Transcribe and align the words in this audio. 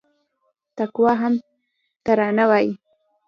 تقوا 0.77 1.11
هم 1.21 1.33
ترانه 2.05 2.43
وايي 2.49 2.73